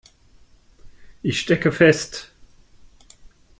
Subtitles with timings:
[1.21, 2.31] Ich stecke fest.